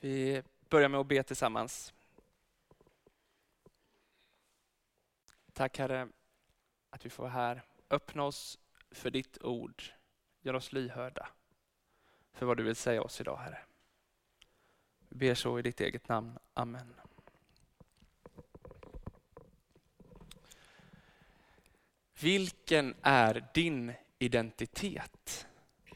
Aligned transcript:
Vi 0.00 0.42
börjar 0.68 0.88
med 0.88 1.00
att 1.00 1.06
be 1.06 1.22
tillsammans. 1.22 1.94
Tack 5.52 5.78
Herre 5.78 6.08
att 6.90 7.06
vi 7.06 7.10
får 7.10 7.22
vara 7.22 7.32
här. 7.32 7.62
Öppna 7.90 8.24
oss 8.24 8.58
för 8.90 9.10
ditt 9.10 9.42
ord. 9.42 9.82
Gör 10.40 10.54
oss 10.54 10.72
lyhörda 10.72 11.28
för 12.32 12.46
vad 12.46 12.56
du 12.56 12.62
vill 12.62 12.76
säga 12.76 13.02
oss 13.02 13.20
idag 13.20 13.36
Herre. 13.36 13.58
Vi 15.08 15.16
ber 15.16 15.34
så 15.34 15.58
i 15.58 15.62
ditt 15.62 15.80
eget 15.80 16.08
namn. 16.08 16.38
Amen. 16.54 16.94
Vilken 22.20 22.94
är 23.02 23.48
din 23.54 23.92
identitet? 24.18 25.46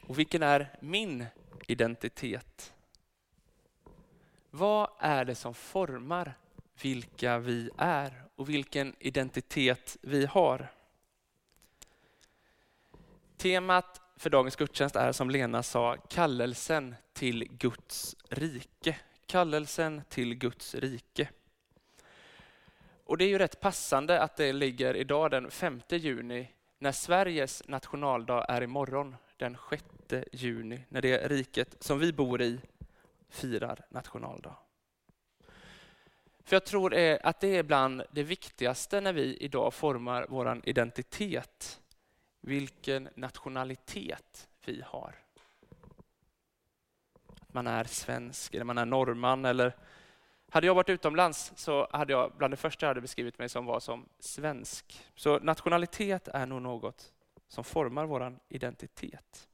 Och 0.07 0.19
vilken 0.19 0.43
är 0.43 0.77
min 0.81 1.25
identitet? 1.67 2.74
Vad 4.57 4.89
är 4.99 5.25
det 5.25 5.35
som 5.35 5.53
formar 5.53 6.33
vilka 6.81 7.37
vi 7.37 7.69
är 7.77 8.23
och 8.35 8.49
vilken 8.49 8.95
identitet 8.99 9.97
vi 10.01 10.25
har? 10.25 10.67
Temat 13.37 14.01
för 14.17 14.29
dagens 14.29 14.55
gudstjänst 14.55 14.95
är 14.95 15.11
som 15.11 15.29
Lena 15.29 15.63
sa, 15.63 15.97
kallelsen 16.09 16.95
till 17.13 17.47
Guds 17.51 18.15
rike. 18.29 18.97
Kallelsen 19.25 20.01
till 20.09 20.35
Guds 20.35 20.75
rike. 20.75 21.29
Och 23.03 23.17
det 23.17 23.25
är 23.25 23.29
ju 23.29 23.37
rätt 23.37 23.59
passande 23.59 24.21
att 24.21 24.35
det 24.35 24.53
ligger 24.53 24.95
idag 24.95 25.31
den 25.31 25.51
5 25.51 25.81
juni 25.89 26.51
när 26.79 26.91
Sveriges 26.91 27.67
nationaldag 27.67 28.45
är 28.49 28.61
imorgon 28.61 29.15
den 29.37 29.57
6 29.69 29.83
juni, 30.31 30.85
när 30.89 31.01
det 31.01 31.27
riket 31.27 31.75
som 31.79 31.99
vi 31.99 32.13
bor 32.13 32.41
i 32.41 32.59
firar 33.35 33.85
nationaldag. 33.89 34.55
För 36.43 36.55
jag 36.55 36.65
tror 36.65 36.93
att 37.23 37.39
det 37.39 37.57
är 37.57 37.63
bland 37.63 38.03
det 38.11 38.23
viktigaste 38.23 39.01
när 39.01 39.13
vi 39.13 39.37
idag 39.37 39.73
formar 39.73 40.25
vår 40.29 40.61
identitet, 40.63 41.81
vilken 42.41 43.09
nationalitet 43.15 44.49
vi 44.65 44.83
har. 44.85 45.15
Att 47.41 47.53
man 47.53 47.67
är 47.67 47.83
svensk, 47.83 48.53
eller 48.53 48.65
man 48.65 48.77
är 48.77 48.85
norrman, 48.85 49.45
eller 49.45 49.75
hade 50.49 50.67
jag 50.67 50.75
varit 50.75 50.89
utomlands 50.89 51.53
så 51.55 51.87
hade 51.91 52.13
jag 52.13 52.31
bland 52.37 52.53
det 52.53 52.57
första 52.57 52.85
jag 52.85 52.89
hade 52.89 53.01
beskrivit 53.01 53.39
mig 53.39 53.49
som 53.49 53.65
var 53.65 53.79
som 53.79 54.09
svensk. 54.19 55.05
Så 55.15 55.39
nationalitet 55.39 56.27
är 56.27 56.45
nog 56.45 56.61
något 56.61 57.13
som 57.47 57.63
formar 57.63 58.05
vår 58.05 58.39
identitet. 58.49 59.47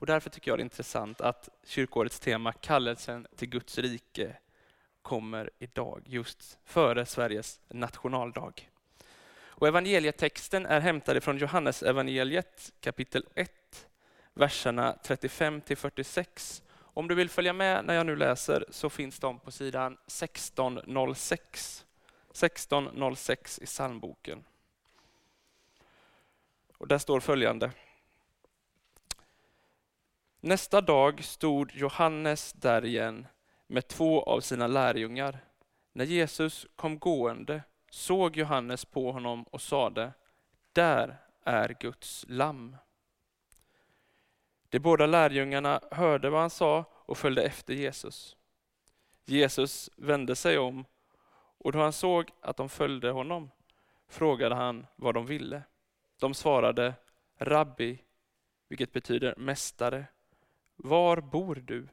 Och 0.00 0.06
därför 0.06 0.30
tycker 0.30 0.50
jag 0.50 0.58
det 0.58 0.62
är 0.62 0.64
intressant 0.64 1.20
att 1.20 1.48
kyrkårets 1.64 2.20
tema 2.20 2.52
kallelsen 2.52 3.26
till 3.36 3.48
Guds 3.48 3.78
rike 3.78 4.36
kommer 5.02 5.50
idag, 5.58 6.02
just 6.06 6.58
före 6.64 7.06
Sveriges 7.06 7.60
nationaldag. 7.68 8.52
Och 9.46 9.68
evangelietexten 9.68 10.66
är 10.66 10.80
hämtad 10.80 11.22
från 11.22 11.38
Johannes 11.38 11.82
evangeliet 11.82 12.72
kapitel 12.80 13.24
1, 13.34 13.88
verserna 14.34 14.98
35 15.02 15.60
till 15.60 15.76
46 15.76 16.62
om 16.98 17.08
du 17.08 17.14
vill 17.14 17.30
följa 17.30 17.52
med 17.52 17.84
när 17.84 17.94
jag 17.94 18.06
nu 18.06 18.16
läser 18.16 18.64
så 18.70 18.90
finns 18.90 19.18
de 19.18 19.38
på 19.38 19.50
sidan 19.50 19.92
1606. 19.92 21.84
1606 22.30 23.58
i 23.58 23.66
psalmboken. 23.66 24.44
Och 26.78 26.88
där 26.88 26.98
står 26.98 27.20
följande. 27.20 27.70
Nästa 30.40 30.80
dag 30.80 31.24
stod 31.24 31.74
Johannes 31.74 32.52
där 32.52 32.84
igen 32.84 33.26
med 33.66 33.88
två 33.88 34.22
av 34.22 34.40
sina 34.40 34.66
lärjungar. 34.66 35.38
När 35.92 36.04
Jesus 36.04 36.66
kom 36.76 36.98
gående 36.98 37.62
såg 37.90 38.36
Johannes 38.36 38.84
på 38.84 39.12
honom 39.12 39.42
och 39.42 39.60
sade, 39.60 40.12
där 40.72 41.16
är 41.44 41.76
Guds 41.80 42.24
lamm. 42.28 42.76
De 44.68 44.78
båda 44.78 45.06
lärjungarna 45.06 45.80
hörde 45.90 46.30
vad 46.30 46.40
han 46.40 46.50
sa 46.50 46.84
och 46.92 47.18
följde 47.18 47.42
efter 47.42 47.74
Jesus. 47.74 48.36
Jesus 49.24 49.90
vände 49.96 50.36
sig 50.36 50.58
om 50.58 50.84
och 51.58 51.72
då 51.72 51.78
han 51.78 51.92
såg 51.92 52.30
att 52.40 52.56
de 52.56 52.68
följde 52.68 53.10
honom 53.10 53.50
frågade 54.08 54.54
han 54.54 54.86
vad 54.96 55.14
de 55.14 55.26
ville. 55.26 55.62
De 56.20 56.34
svarade 56.34 56.94
Rabbi, 57.38 57.98
vilket 58.68 58.92
betyder 58.92 59.34
mästare. 59.36 60.06
Var 60.80 61.20
bor 61.20 61.54
du? 61.54 61.88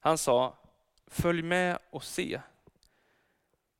Han 0.00 0.18
sa, 0.18 0.58
följ 1.06 1.42
med 1.42 1.78
och 1.90 2.04
se. 2.04 2.40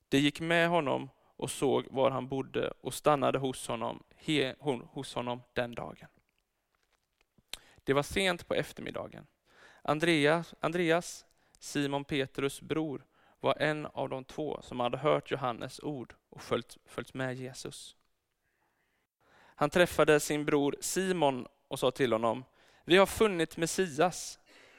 De 0.09 0.19
gick 0.19 0.41
med 0.41 0.69
honom 0.69 1.11
och 1.37 1.51
såg 1.51 1.87
var 1.91 2.11
han 2.11 2.29
bodde 2.29 2.73
och 2.81 2.95
stannade 2.95 3.39
hos 3.39 3.69
honom, 3.69 4.03
he, 4.17 4.55
hos 4.91 5.15
honom 5.15 5.43
den 5.53 5.75
dagen. 5.75 6.09
Det 7.85 7.93
var 7.93 8.03
sent 8.03 8.49
på 8.49 8.55
eftermiddagen. 8.55 9.27
Andreas, 9.83 10.55
Andreas, 10.61 11.27
Simon 11.59 12.05
Petrus 12.05 12.61
bror, 12.61 13.05
var 13.41 13.57
en 13.59 13.87
av 13.87 14.09
de 14.09 14.25
två 14.25 14.61
som 14.63 14.81
hade 14.81 14.99
hört 14.99 15.31
Johannes 15.31 15.81
ord 15.81 16.15
och 16.31 16.43
följt, 16.43 16.79
följt 16.87 17.15
med 17.15 17.37
Jesus. 17.37 17.97
Han 19.55 19.71
träffade 19.71 20.21
sin 20.21 20.45
bror 20.45 20.77
Simon 20.81 21.47
och 21.69 21.79
sa 21.79 21.91
till 21.91 22.13
honom, 22.13 22.45
vi 22.88 22.97
har 22.97 23.06
funnit 23.06 23.56
Messias, 23.56 24.38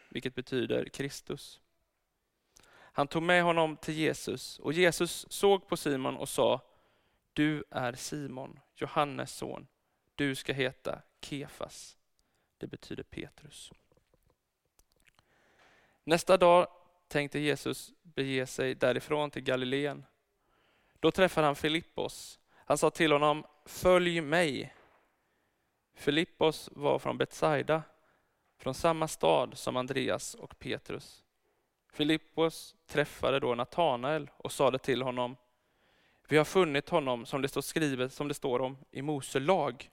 vilket 0.10 0.36
betyder 0.36 0.86
Kristus. 0.86 1.62
Han 2.72 3.08
tog 3.08 3.24
med 3.24 3.44
honom 3.44 3.78
till 3.78 3.94
Jesus 3.94 4.60
och 4.60 4.74
Jesus 4.74 5.26
såg 5.30 5.68
på 5.68 5.78
Simon 5.78 6.18
och 6.18 6.30
sa, 6.30 6.62
du 7.34 7.64
är 7.70 7.94
Simon, 7.94 8.60
Johannes 8.76 9.32
son, 9.32 9.68
du 10.16 10.36
ska 10.36 10.54
heta 10.54 11.02
Kefas, 11.22 11.98
det 12.58 12.68
betyder 12.68 13.04
Petrus. 13.04 13.72
Nästa 16.04 16.38
dag 16.38 16.68
tänkte 17.08 17.40
Jesus 17.40 17.94
bege 18.02 18.46
sig 18.46 18.76
därifrån 18.76 19.32
till 19.32 19.44
Galileen. 19.44 20.06
Då 21.00 21.12
träffade 21.12 21.48
han 21.48 21.56
Filippos. 21.56 22.40
Han 22.56 22.78
sa 22.78 22.90
till 22.90 23.12
honom, 23.12 23.46
följ 23.66 24.22
mig. 24.22 24.76
Filippos 25.94 26.70
var 26.72 27.00
från 27.00 27.18
Betsaida, 27.18 27.84
från 28.60 28.74
samma 28.74 29.08
stad 29.08 29.58
som 29.58 29.78
Andreas 29.78 30.36
och 30.36 30.60
Petrus. 30.60 31.24
Filippos 31.92 32.76
träffade 32.88 33.40
då 33.40 33.56
Natanael 33.56 34.30
och 34.38 34.52
sade 34.52 34.80
till 34.80 35.02
honom, 35.02 35.36
vi 36.28 36.38
har 36.38 36.46
funnit 36.46 36.90
honom 36.90 37.26
som 37.26 37.42
det 37.42 37.48
står 37.48 37.62
skrivet, 37.62 38.14
som 38.14 38.28
det 38.28 38.34
står 38.34 38.60
om 38.62 38.78
i 38.92 39.02
Mose 39.02 39.40
lag 39.40 39.90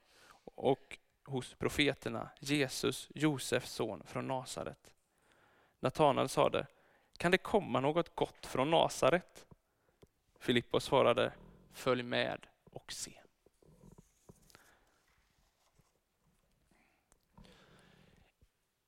och 0.54 0.98
hos 1.24 1.54
profeterna, 1.54 2.28
Jesus, 2.40 3.08
Josefs 3.14 3.72
son 3.72 4.02
från 4.06 4.28
Nasaret. 4.28 4.94
Natanael 5.80 6.28
sade, 6.28 6.66
kan 7.16 7.30
det 7.30 7.38
komma 7.38 7.80
något 7.80 8.14
gott 8.14 8.46
från 8.46 8.70
Nasaret? 8.70 9.46
Filippos 10.38 10.84
svarade, 10.84 11.32
följ 11.72 12.02
med 12.02 12.46
och 12.70 12.92
se. 12.92 13.20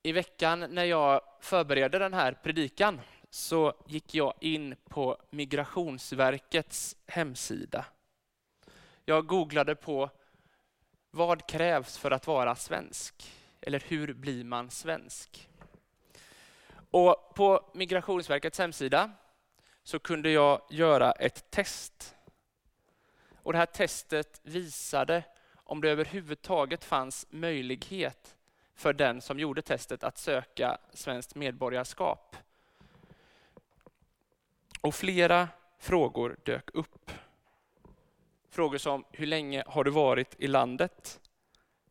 I 0.02 0.12
veckan 0.12 0.60
när 0.60 0.84
jag 0.84 1.20
förberedde 1.40 1.98
den 1.98 2.14
här 2.14 2.32
predikan 2.32 3.00
så 3.30 3.74
gick 3.86 4.14
jag 4.14 4.34
in 4.40 4.76
på 4.88 5.16
Migrationsverkets 5.30 6.96
hemsida. 7.06 7.84
Jag 9.04 9.26
googlade 9.26 9.74
på 9.74 10.10
vad 11.10 11.46
krävs 11.46 11.98
för 11.98 12.10
att 12.10 12.26
vara 12.26 12.54
svensk? 12.54 13.32
Eller 13.60 13.82
hur 13.86 14.14
blir 14.14 14.44
man 14.44 14.70
svensk? 14.70 15.48
Och 16.90 17.34
på 17.34 17.70
Migrationsverkets 17.74 18.58
hemsida 18.58 19.10
så 19.82 19.98
kunde 19.98 20.30
jag 20.30 20.62
göra 20.70 21.12
ett 21.12 21.50
test. 21.50 22.14
Och 23.42 23.52
det 23.52 23.58
här 23.58 23.66
testet 23.66 24.40
visade 24.42 25.22
om 25.54 25.80
det 25.80 25.90
överhuvudtaget 25.90 26.84
fanns 26.84 27.26
möjlighet 27.30 28.37
för 28.78 28.92
den 28.92 29.20
som 29.20 29.38
gjorde 29.38 29.62
testet 29.62 30.04
att 30.04 30.18
söka 30.18 30.78
svenskt 30.92 31.34
medborgarskap. 31.34 32.36
Och 34.80 34.94
flera 34.94 35.48
frågor 35.78 36.36
dök 36.44 36.70
upp. 36.74 37.10
Frågor 38.50 38.78
som 38.78 39.04
hur 39.12 39.26
länge 39.26 39.64
har 39.66 39.84
du 39.84 39.90
varit 39.90 40.34
i 40.38 40.46
landet? 40.46 41.20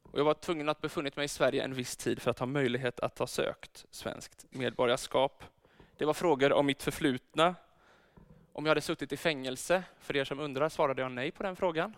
Och 0.04 0.20
jag 0.20 0.26
var 0.26 0.34
tvungen 0.34 0.70
att 0.70 0.82
befunnit 0.82 1.16
mig 1.16 1.26
i 1.26 1.28
Sverige 1.28 1.64
en 1.64 1.74
viss 1.74 1.98
tid 1.98 2.22
för 2.22 2.32
att 2.32 2.40
ha 2.40 2.46
möjlighet 2.46 3.00
att 3.00 3.20
ha 3.20 3.28
sökt 3.28 3.86
svenskt 3.92 4.46
medborgarskap. 4.50 5.44
Det 5.98 6.06
var 6.06 6.14
frågor 6.14 6.54
om 6.54 6.66
mitt 6.66 6.84
förflutna, 6.84 7.56
om 8.54 8.66
jag 8.66 8.72
hade 8.72 8.82
suttit 8.82 9.12
i 9.12 9.18
fängelse. 9.18 9.84
För 10.00 10.16
er 10.16 10.24
som 10.24 10.40
undrar 10.40 10.70
svarade 10.70 11.02
jag 11.02 11.12
nej 11.12 11.32
på 11.32 11.44
den 11.44 11.56
frågan. 11.56 11.94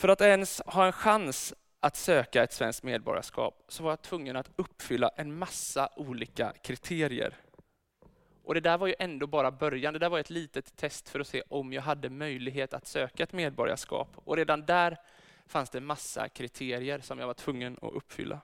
För 0.00 0.08
att 0.08 0.20
ens 0.20 0.62
ha 0.66 0.86
en 0.86 0.92
chans 0.92 1.54
att 1.80 1.96
söka 1.96 2.42
ett 2.42 2.52
svenskt 2.52 2.82
medborgarskap 2.82 3.64
så 3.68 3.82
var 3.82 3.90
jag 3.90 4.02
tvungen 4.02 4.36
att 4.36 4.50
uppfylla 4.56 5.08
en 5.08 5.38
massa 5.38 5.88
olika 5.96 6.52
kriterier. 6.62 7.36
Och 8.44 8.54
det 8.54 8.60
där 8.60 8.78
var 8.78 8.86
ju 8.86 8.94
ändå 8.98 9.26
bara 9.26 9.50
början. 9.50 9.92
Det 9.92 9.98
där 9.98 10.08
var 10.08 10.18
ett 10.18 10.30
litet 10.30 10.76
test 10.76 11.08
för 11.08 11.20
att 11.20 11.26
se 11.26 11.42
om 11.48 11.72
jag 11.72 11.82
hade 11.82 12.10
möjlighet 12.10 12.74
att 12.74 12.86
söka 12.86 13.22
ett 13.22 13.32
medborgarskap. 13.32 14.08
Och 14.14 14.36
redan 14.36 14.66
där 14.66 14.96
fanns 15.46 15.70
det 15.70 15.78
en 15.78 15.86
massa 15.86 16.28
kriterier 16.28 16.98
som 17.00 17.18
jag 17.18 17.26
var 17.26 17.34
tvungen 17.34 17.78
att 17.82 17.92
uppfylla. 17.92 18.40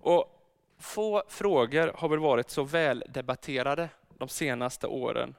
Och 0.00 0.52
få 0.78 1.22
frågor 1.28 1.92
har 1.94 2.08
väl 2.08 2.18
varit 2.18 2.50
så 2.50 2.62
väl 2.62 3.04
debatterade 3.08 3.88
de 4.18 4.28
senaste 4.28 4.86
åren 4.86 5.34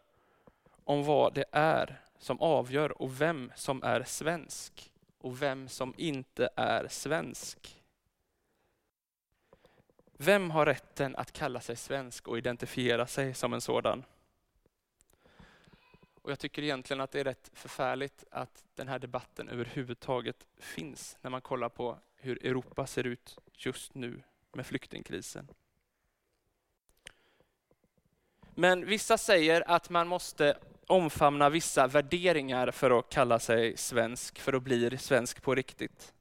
om 0.88 1.04
vad 1.04 1.34
det 1.34 1.46
är 1.52 2.02
som 2.18 2.42
avgör 2.42 3.02
och 3.02 3.22
vem 3.22 3.52
som 3.56 3.84
är 3.84 4.04
svensk 4.04 4.92
och 5.18 5.42
vem 5.42 5.70
som 5.70 5.94
inte 5.98 6.50
är 6.56 6.88
svensk. 6.88 7.84
Vem 10.18 10.52
har 10.52 10.66
rätten 10.66 11.16
att 11.16 11.32
kalla 11.32 11.60
sig 11.60 11.76
svensk 11.76 12.28
och 12.28 12.38
identifiera 12.38 13.08
sig 13.08 13.34
som 13.34 13.54
en 13.54 13.62
sådan? 13.62 14.04
Och 16.22 16.32
Jag 16.32 16.40
tycker 16.40 16.64
egentligen 16.64 17.02
att 17.02 17.12
det 17.12 17.20
är 17.20 17.24
rätt 17.24 17.52
förfärligt 17.54 18.24
att 18.32 18.64
den 18.76 18.88
här 18.88 19.00
debatten 19.00 19.50
överhuvudtaget 19.50 20.48
finns 20.58 21.18
när 21.22 21.30
man 21.30 21.42
kollar 21.42 21.70
på 21.70 21.98
hur 22.16 22.46
Europa 22.46 22.88
ser 22.88 23.08
ut 23.08 23.38
just 23.54 23.96
nu 23.96 24.22
med 24.52 24.66
flyktingkrisen. 24.66 25.48
Men 28.56 28.86
vissa 28.86 29.18
säger 29.18 29.70
att 29.70 29.90
man 29.90 30.08
måste 30.08 30.58
omfamna 30.88 31.50
vissa 31.50 31.88
värderingar 31.88 32.72
för 32.72 33.00
att 33.00 33.10
kalla 33.10 33.40
sig 33.40 33.78
svensk, 33.78 34.40
för 34.40 34.54
att 34.54 34.64
bli 34.64 34.98
svensk 34.98 35.42
på 35.42 35.56
riktigt. 35.56 36.14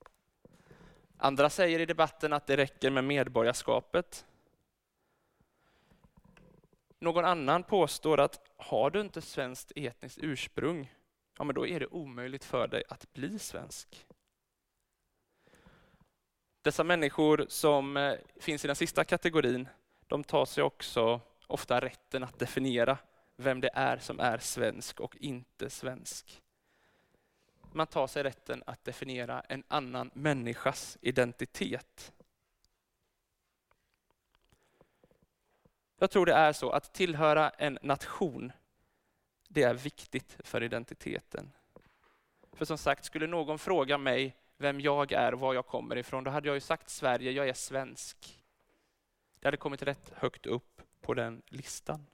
Andra 1.16 1.50
säger 1.50 1.80
i 1.80 1.86
debatten 1.86 2.32
att 2.32 2.46
det 2.46 2.56
räcker 2.56 2.90
med 2.90 3.04
medborgarskapet. 3.04 4.26
Någon 6.98 7.24
annan 7.24 7.62
påstår 7.62 8.20
att 8.20 8.50
har 8.56 8.90
du 8.90 9.00
inte 9.00 9.20
svenskt 9.20 9.72
etniskt 9.76 10.18
ursprung, 10.22 10.94
ja 11.38 11.44
men 11.44 11.54
då 11.54 11.66
är 11.66 11.80
det 11.80 11.86
omöjligt 11.86 12.44
för 12.44 12.68
dig 12.68 12.82
att 12.88 13.12
bli 13.12 13.38
svensk. 13.38 14.06
Dessa 16.62 16.84
människor 16.84 17.46
som 17.48 17.96
eh, 17.96 18.14
finns 18.40 18.64
i 18.64 18.66
den 18.66 18.76
sista 18.76 19.04
kategorin, 19.04 19.68
de 20.06 20.24
tar 20.24 20.44
sig 20.44 20.64
också 20.64 21.20
ofta 21.46 21.80
rätten 21.80 22.24
att 22.24 22.38
definiera 22.38 22.98
vem 23.36 23.60
det 23.60 23.70
är 23.74 23.96
som 23.96 24.20
är 24.20 24.38
svensk 24.38 25.00
och 25.00 25.16
inte 25.16 25.70
svensk. 25.70 26.42
Man 27.72 27.86
tar 27.86 28.06
sig 28.06 28.22
rätten 28.22 28.62
att 28.66 28.84
definiera 28.84 29.40
en 29.40 29.64
annan 29.68 30.10
människas 30.14 30.98
identitet. 31.00 32.12
Jag 35.98 36.10
tror 36.10 36.26
det 36.26 36.34
är 36.34 36.52
så 36.52 36.70
att 36.70 36.92
tillhöra 36.92 37.50
en 37.50 37.78
nation, 37.82 38.52
det 39.48 39.62
är 39.62 39.74
viktigt 39.74 40.36
för 40.38 40.62
identiteten. 40.62 41.52
För 42.52 42.64
som 42.64 42.78
sagt, 42.78 43.04
skulle 43.04 43.26
någon 43.26 43.58
fråga 43.58 43.98
mig 43.98 44.36
vem 44.56 44.80
jag 44.80 45.12
är 45.12 45.34
och 45.34 45.40
var 45.40 45.54
jag 45.54 45.66
kommer 45.66 45.96
ifrån, 45.96 46.24
då 46.24 46.30
hade 46.30 46.48
jag 46.48 46.54
ju 46.54 46.60
sagt 46.60 46.90
Sverige, 46.90 47.30
jag 47.30 47.48
är 47.48 47.52
svensk. 47.52 48.42
Det 49.40 49.48
hade 49.48 49.56
kommit 49.56 49.82
rätt 49.82 50.12
högt 50.16 50.46
upp 50.46 50.82
på 51.00 51.14
den 51.14 51.42
listan. 51.46 52.06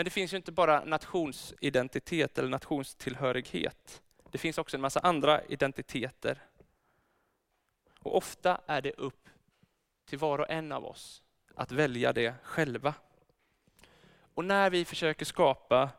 Men 0.00 0.04
det 0.04 0.10
finns 0.10 0.32
ju 0.32 0.36
inte 0.36 0.52
bara 0.52 0.84
nationsidentitet 0.84 2.38
eller 2.38 2.48
nationstillhörighet. 2.48 4.02
Det 4.30 4.38
finns 4.38 4.58
också 4.58 4.76
en 4.76 4.80
massa 4.80 5.00
andra 5.00 5.44
identiteter. 5.44 6.42
Och 7.98 8.16
ofta 8.16 8.60
är 8.66 8.82
det 8.82 8.92
upp 8.92 9.28
till 10.06 10.18
var 10.18 10.38
och 10.38 10.50
en 10.50 10.72
av 10.72 10.84
oss 10.84 11.22
att 11.54 11.72
välja 11.72 12.12
det 12.12 12.34
själva. 12.42 12.94
Och 14.34 14.44
när 14.44 14.70
vi 14.70 14.84
försöker 14.84 15.24
skapa 15.24 15.90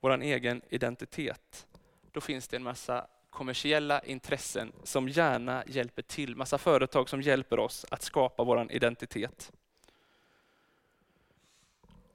vår 0.00 0.22
egen 0.22 0.62
identitet, 0.68 1.66
då 2.12 2.20
finns 2.20 2.48
det 2.48 2.56
en 2.56 2.62
massa 2.62 3.06
kommersiella 3.30 4.00
intressen 4.00 4.72
som 4.84 5.08
gärna 5.08 5.64
hjälper 5.66 6.02
till, 6.02 6.36
massa 6.36 6.58
företag 6.58 7.08
som 7.08 7.22
hjälper 7.22 7.58
oss 7.58 7.86
att 7.90 8.02
skapa 8.02 8.44
vår 8.44 8.72
identitet. 8.72 9.52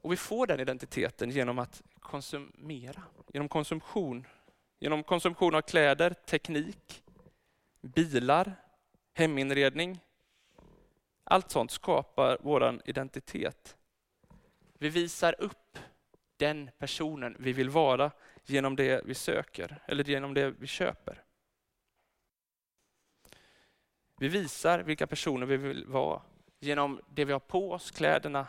Och 0.04 0.12
vi 0.12 0.16
får 0.16 0.46
den 0.46 0.60
identiteten 0.60 1.30
genom 1.30 1.58
att 1.58 1.82
konsumera, 2.00 3.02
genom 3.32 3.48
konsumtion. 3.48 4.26
Genom 4.78 5.02
konsumtion 5.02 5.54
av 5.54 5.60
kläder, 5.60 6.10
teknik, 6.10 7.02
bilar, 7.80 8.54
heminredning. 9.14 10.00
Allt 11.24 11.50
sånt 11.50 11.70
skapar 11.70 12.38
vår 12.40 12.80
identitet. 12.84 13.76
Vi 14.78 14.88
visar 14.88 15.34
upp 15.38 15.78
den 16.36 16.70
personen 16.78 17.36
vi 17.38 17.52
vill 17.52 17.70
vara 17.70 18.10
genom 18.44 18.76
det 18.76 19.04
vi 19.04 19.14
söker 19.14 19.82
eller 19.86 20.04
genom 20.04 20.34
det 20.34 20.50
vi 20.50 20.66
köper. 20.66 21.24
Vi 24.18 24.28
visar 24.28 24.78
vilka 24.78 25.06
personer 25.06 25.46
vi 25.46 25.56
vill 25.56 25.86
vara 25.86 26.22
genom 26.60 27.00
det 27.08 27.24
vi 27.24 27.32
har 27.32 27.40
på 27.40 27.72
oss, 27.72 27.90
kläderna, 27.90 28.46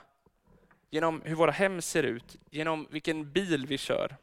genom 0.89 1.21
hur 1.21 1.35
våra 1.35 1.51
hem 1.51 1.81
ser 1.81 2.03
ut, 2.03 2.35
genom 2.49 2.87
vilken 2.89 3.31
bil 3.31 3.65
vi 3.67 3.77
kör. 3.77 4.15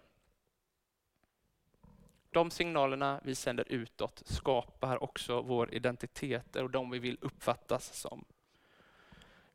De 2.30 2.50
signalerna 2.50 3.20
vi 3.24 3.34
sänder 3.34 3.64
utåt 3.68 4.22
skapar 4.26 5.02
också 5.02 5.40
vår 5.40 5.74
identitet 5.74 6.56
och 6.56 6.70
de 6.70 6.90
vi 6.90 6.98
vill 6.98 7.18
uppfattas 7.20 7.94
som. 7.94 8.24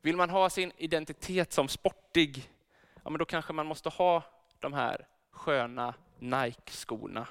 Vill 0.00 0.16
man 0.16 0.30
ha 0.30 0.50
sin 0.50 0.72
identitet 0.76 1.52
som 1.52 1.68
sportig, 1.68 2.50
ja 3.04 3.10
men 3.10 3.18
då 3.18 3.24
kanske 3.24 3.52
man 3.52 3.66
måste 3.66 3.88
ha 3.88 4.22
de 4.58 4.72
här 4.72 5.06
sköna 5.30 5.94
Nike-skorna 6.18 7.28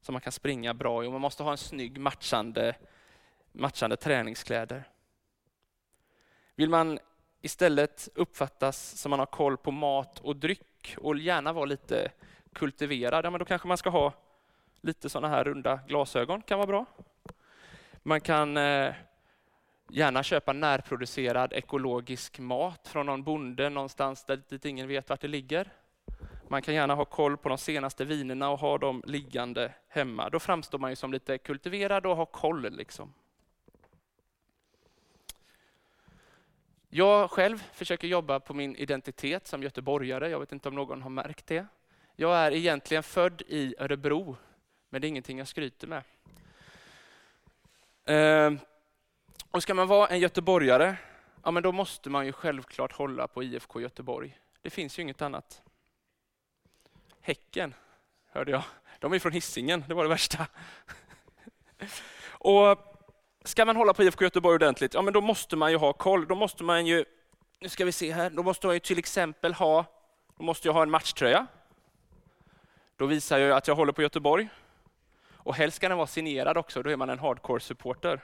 som 0.00 0.12
man 0.12 0.22
kan 0.22 0.32
springa 0.32 0.74
bra 0.74 1.04
i 1.04 1.06
och 1.06 1.12
man 1.12 1.20
måste 1.20 1.42
ha 1.42 1.50
en 1.50 1.58
snygg 1.58 1.98
matchande, 1.98 2.76
matchande 3.52 3.96
träningskläder. 3.96 4.84
Vill 6.54 6.70
man 6.70 6.98
istället 7.42 8.08
uppfattas 8.14 8.98
som 8.98 9.10
man 9.10 9.18
har 9.18 9.26
koll 9.26 9.56
på 9.56 9.70
mat 9.70 10.18
och 10.18 10.36
dryck 10.36 10.96
och 10.98 11.18
gärna 11.18 11.52
vara 11.52 11.64
lite 11.64 12.10
kultiverad, 12.52 13.24
ja, 13.24 13.30
men 13.30 13.38
då 13.38 13.44
kanske 13.44 13.68
man 13.68 13.76
ska 13.76 13.90
ha 13.90 14.12
lite 14.80 15.08
sådana 15.08 15.28
här 15.28 15.44
runda 15.44 15.80
glasögon, 15.88 16.42
kan 16.42 16.58
vara 16.58 16.66
bra. 16.66 16.86
Man 18.02 18.20
kan 18.20 18.56
eh, 18.56 18.94
gärna 19.88 20.22
köpa 20.22 20.52
närproducerad 20.52 21.52
ekologisk 21.52 22.38
mat 22.38 22.88
från 22.88 23.06
någon 23.06 23.22
bonde 23.22 23.70
någonstans 23.70 24.24
där 24.24 24.42
dit 24.48 24.64
ingen 24.64 24.88
vet 24.88 25.08
vart 25.08 25.20
det 25.20 25.28
ligger. 25.28 25.72
Man 26.48 26.62
kan 26.62 26.74
gärna 26.74 26.94
ha 26.94 27.04
koll 27.04 27.36
på 27.36 27.48
de 27.48 27.58
senaste 27.58 28.04
vinerna 28.04 28.50
och 28.50 28.58
ha 28.58 28.78
dem 28.78 29.02
liggande 29.06 29.72
hemma. 29.88 30.30
Då 30.30 30.38
framstår 30.38 30.78
man 30.78 30.90
ju 30.90 30.96
som 30.96 31.12
lite 31.12 31.38
kultiverad 31.38 32.06
och 32.06 32.16
har 32.16 32.26
koll. 32.26 32.72
Liksom. 32.72 33.14
Jag 36.94 37.30
själv 37.30 37.64
försöker 37.72 38.08
jobba 38.08 38.40
på 38.40 38.54
min 38.54 38.76
identitet 38.76 39.46
som 39.46 39.62
göteborgare. 39.62 40.28
Jag 40.28 40.40
vet 40.40 40.52
inte 40.52 40.68
om 40.68 40.74
någon 40.74 41.02
har 41.02 41.10
märkt 41.10 41.46
det. 41.46 41.66
Jag 42.16 42.36
är 42.36 42.52
egentligen 42.52 43.02
född 43.02 43.42
i 43.46 43.74
Örebro, 43.78 44.36
men 44.88 45.00
det 45.00 45.06
är 45.06 45.08
ingenting 45.08 45.38
jag 45.38 45.48
skryter 45.48 45.86
med. 45.86 46.02
Ehm, 48.04 48.58
och 49.50 49.62
ska 49.62 49.74
man 49.74 49.88
vara 49.88 50.08
en 50.08 50.20
göteborgare, 50.20 50.96
ja 51.42 51.50
men 51.50 51.62
då 51.62 51.72
måste 51.72 52.10
man 52.10 52.26
ju 52.26 52.32
självklart 52.32 52.92
hålla 52.92 53.28
på 53.28 53.42
IFK 53.42 53.80
Göteborg. 53.80 54.38
Det 54.62 54.70
finns 54.70 54.98
ju 54.98 55.02
inget 55.02 55.22
annat. 55.22 55.62
Häcken, 57.20 57.74
hörde 58.26 58.50
jag. 58.50 58.62
De 58.98 59.12
är 59.12 59.18
från 59.18 59.32
Hisingen, 59.32 59.84
det 59.88 59.94
var 59.94 60.02
det 60.02 60.10
värsta. 60.10 60.46
Och 62.28 62.91
Ska 63.44 63.64
man 63.64 63.76
hålla 63.76 63.94
på 63.94 64.02
IFK 64.02 64.24
Göteborg 64.24 64.54
ordentligt, 64.54 64.94
ja 64.94 65.02
men 65.02 65.12
då 65.12 65.20
måste 65.20 65.56
man 65.56 65.70
ju 65.70 65.76
ha 65.76 65.92
koll. 65.92 66.26
Då 66.26 66.34
måste 66.34 66.64
man 66.64 66.86
ju, 66.86 67.04
nu 67.60 67.68
ska 67.68 67.84
vi 67.84 67.92
se 67.92 68.12
här, 68.12 68.30
då 68.30 68.42
måste 68.42 68.66
man 68.66 68.76
ju 68.76 68.80
till 68.80 68.98
exempel 68.98 69.54
ha, 69.54 69.84
då 70.36 70.44
måste 70.44 70.68
jag 70.68 70.72
ha 70.72 70.82
en 70.82 70.90
matchtröja. 70.90 71.46
Då 72.96 73.06
visar 73.06 73.38
jag 73.38 73.56
att 73.56 73.68
jag 73.68 73.74
håller 73.74 73.92
på 73.92 74.02
Göteborg. 74.02 74.48
Och 75.34 75.54
helst 75.54 75.76
ska 75.76 75.88
den 75.88 75.98
vara 75.98 76.06
signerad 76.06 76.56
också, 76.56 76.82
då 76.82 76.90
är 76.90 76.96
man 76.96 77.10
en 77.10 77.18
hardcore-supporter. 77.18 78.20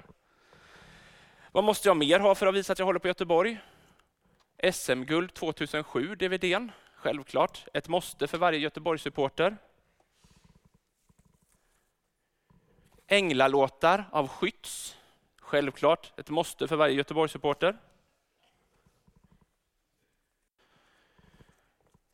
Vad 1.52 1.64
måste 1.64 1.88
jag 1.88 1.96
mer 1.96 2.20
ha 2.20 2.34
för 2.34 2.46
att 2.46 2.54
visa 2.54 2.72
att 2.72 2.78
jag 2.78 2.86
håller 2.86 2.98
på 2.98 3.08
Göteborg? 3.08 3.58
SM-guld 4.72 5.34
2007, 5.34 6.14
DVDn. 6.14 6.72
Självklart, 6.94 7.64
ett 7.74 7.88
måste 7.88 8.26
för 8.26 8.38
varje 8.38 8.58
Göteborgssupporter. 8.58 9.56
Änglalåtar 13.06 14.04
av 14.12 14.28
Skytts. 14.28 14.97
Självklart, 15.48 16.12
ett 16.16 16.30
måste 16.30 16.68
för 16.68 16.76
varje 16.76 16.94
Göteborgssupporter. 16.94 17.78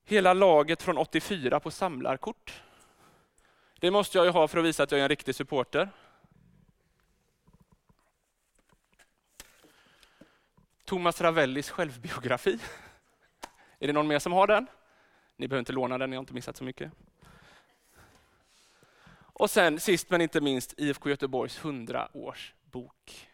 Hela 0.05 0.35
laget 0.35 0.83
från 0.83 0.99
84 0.99 1.61
på 1.61 1.71
samlarkort. 1.71 2.63
Det 3.81 3.91
måste 3.91 4.19
jag 4.19 4.25
ju 4.25 4.31
ha 4.31 4.49
för 4.49 4.59
att 4.59 4.65
visa 4.65 4.83
att 4.83 4.91
jag 4.91 4.99
är 4.99 5.03
en 5.03 5.09
riktig 5.09 5.35
supporter. 5.35 5.91
Thomas 10.85 11.21
Ravellis 11.21 11.71
självbiografi. 11.71 12.59
Är 13.79 13.87
det 13.87 13.93
någon 13.93 14.09
mer 14.09 14.19
som 14.19 14.33
har 14.33 14.47
den? 14.47 14.67
Ni 15.37 15.49
behöver 15.49 15.61
inte 15.61 15.73
låna 15.73 15.99
den, 15.99 16.11
ni 16.11 16.17
har 16.17 16.21
inte 16.21 16.35
missat 16.35 16.57
så 16.57 16.65
mycket. 16.65 16.93
Och 19.17 19.51
sen 19.51 19.81
sist 19.81 20.11
men 20.11 20.21
inte 20.21 20.41
minst 20.41 20.75
IFK 20.77 21.11
Göteborgs 21.11 21.61
100-års 21.61 22.55
bok. 22.75 23.29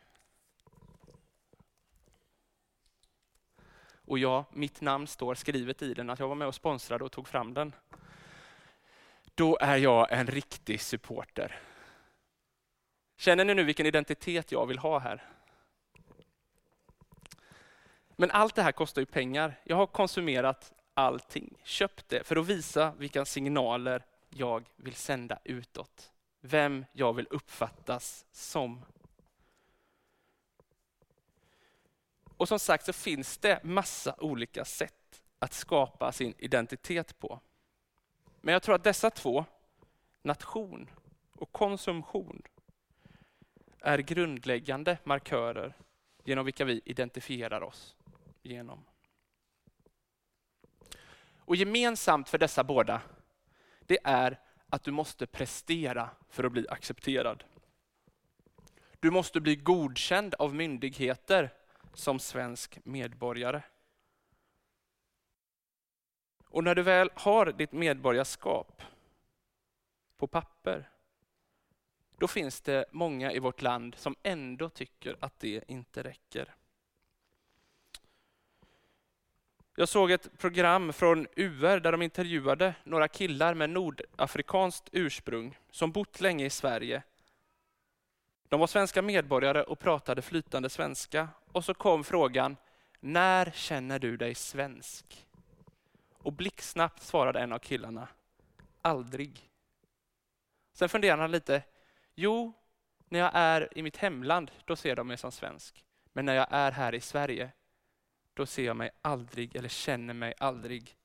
Och 4.04 4.18
ja, 4.18 4.44
mitt 4.52 4.80
namn 4.80 5.06
står 5.06 5.34
skrivet 5.34 5.82
i 5.82 5.94
den, 5.94 6.10
att 6.10 6.18
jag 6.18 6.28
var 6.28 6.34
med 6.34 6.48
och 6.48 6.54
sponsrade 6.54 7.04
och 7.04 7.12
tog 7.12 7.28
fram 7.28 7.54
den. 7.54 7.72
Då 9.34 9.58
är 9.60 9.76
jag 9.76 10.12
en 10.12 10.26
riktig 10.26 10.80
supporter. 10.80 11.60
Känner 13.16 13.44
ni 13.44 13.54
nu 13.54 13.64
vilken 13.64 13.86
identitet 13.86 14.52
jag 14.52 14.66
vill 14.66 14.78
ha 14.78 14.98
här? 14.98 15.24
Men 18.16 18.30
allt 18.30 18.54
det 18.54 18.62
här 18.62 18.72
kostar 18.72 19.02
ju 19.02 19.06
pengar. 19.06 19.60
Jag 19.64 19.76
har 19.76 19.86
konsumerat 19.86 20.72
allting, 20.94 21.60
köpt 21.64 22.08
det 22.08 22.26
för 22.26 22.36
att 22.36 22.46
visa 22.46 22.92
vilka 22.98 23.24
signaler 23.24 24.04
jag 24.28 24.68
vill 24.76 24.94
sända 24.94 25.38
utåt. 25.44 26.12
Vem 26.40 26.84
jag 26.92 27.12
vill 27.12 27.26
uppfattas 27.30 28.26
som. 28.32 28.84
Och 32.40 32.48
som 32.48 32.58
sagt 32.58 32.84
så 32.84 32.92
finns 32.92 33.38
det 33.38 33.64
massa 33.64 34.14
olika 34.18 34.64
sätt 34.64 35.22
att 35.38 35.52
skapa 35.52 36.12
sin 36.12 36.34
identitet 36.38 37.18
på. 37.18 37.40
Men 38.40 38.52
jag 38.52 38.62
tror 38.62 38.74
att 38.74 38.84
dessa 38.84 39.10
två, 39.10 39.44
nation 40.22 40.90
och 41.32 41.52
konsumtion, 41.52 42.42
är 43.80 43.98
grundläggande 43.98 44.98
markörer 45.04 45.76
genom 46.24 46.44
vilka 46.44 46.64
vi 46.64 46.80
identifierar 46.84 47.62
oss 47.62 47.96
genom. 48.42 48.84
Och 51.38 51.56
gemensamt 51.56 52.28
för 52.28 52.38
dessa 52.38 52.64
båda, 52.64 53.02
det 53.80 53.98
är 54.04 54.40
att 54.68 54.84
du 54.84 54.90
måste 54.90 55.26
prestera 55.26 56.10
för 56.28 56.44
att 56.44 56.52
bli 56.52 56.68
accepterad. 56.68 57.44
Du 59.00 59.10
måste 59.10 59.40
bli 59.40 59.56
godkänd 59.56 60.34
av 60.34 60.54
myndigheter 60.54 61.59
som 61.94 62.18
svensk 62.18 62.78
medborgare. 62.84 63.62
Och 66.44 66.64
när 66.64 66.74
du 66.74 66.82
väl 66.82 67.10
har 67.14 67.46
ditt 67.46 67.72
medborgarskap 67.72 68.82
på 70.16 70.26
papper, 70.26 70.90
då 72.18 72.28
finns 72.28 72.60
det 72.60 72.84
många 72.90 73.32
i 73.32 73.38
vårt 73.38 73.62
land 73.62 73.94
som 73.94 74.16
ändå 74.22 74.68
tycker 74.68 75.16
att 75.20 75.40
det 75.40 75.64
inte 75.68 76.02
räcker. 76.02 76.54
Jag 79.76 79.88
såg 79.88 80.10
ett 80.10 80.38
program 80.38 80.92
från 80.92 81.26
UR 81.36 81.80
där 81.80 81.92
de 81.92 82.02
intervjuade 82.02 82.74
några 82.84 83.08
killar 83.08 83.54
med 83.54 83.70
nordafrikanskt 83.70 84.88
ursprung 84.92 85.58
som 85.70 85.92
bott 85.92 86.20
länge 86.20 86.46
i 86.46 86.50
Sverige. 86.50 87.02
De 88.50 88.60
var 88.60 88.66
svenska 88.66 89.02
medborgare 89.02 89.62
och 89.62 89.78
pratade 89.78 90.22
flytande 90.22 90.70
svenska. 90.70 91.28
Och 91.52 91.64
så 91.64 91.74
kom 91.74 92.04
frågan, 92.04 92.56
när 93.00 93.50
känner 93.50 93.98
du 93.98 94.16
dig 94.16 94.34
svensk? 94.34 95.26
Och 96.12 96.32
blixtsnabbt 96.32 97.02
svarade 97.02 97.40
en 97.40 97.52
av 97.52 97.58
killarna, 97.58 98.08
aldrig. 98.82 99.50
Sen 100.72 100.88
funderade 100.88 101.22
han 101.22 101.30
lite, 101.30 101.62
jo, 102.14 102.52
när 103.08 103.18
jag 103.18 103.30
är 103.34 103.78
i 103.78 103.82
mitt 103.82 103.96
hemland, 103.96 104.50
då 104.64 104.76
ser 104.76 104.96
de 104.96 105.06
mig 105.06 105.16
som 105.16 105.32
svensk. 105.32 105.84
Men 106.12 106.24
när 106.24 106.34
jag 106.34 106.46
är 106.50 106.72
här 106.72 106.94
i 106.94 107.00
Sverige, 107.00 107.50
då 108.34 108.46
ser 108.46 108.64
jag 108.64 108.76
mig 108.76 108.90
aldrig 109.02 109.56
eller 109.56 109.68
känner 109.68 110.14
mig 110.14 110.34
aldrig 110.38 110.96